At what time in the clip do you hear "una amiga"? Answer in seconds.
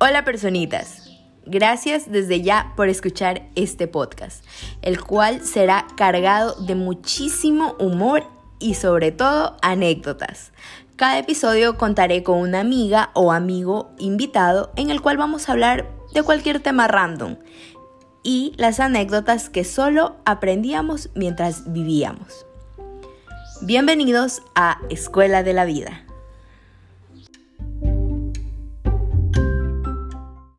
12.40-13.10